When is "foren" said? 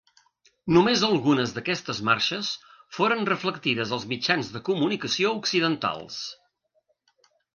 2.99-3.21